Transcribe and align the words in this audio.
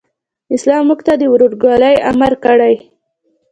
اسلام 0.55 0.83
موږ 0.89 0.99
ته 1.07 1.13
د 1.17 1.23
ورورګلوئ 1.33 1.95
امر 2.09 2.33
کوي. 2.43 2.75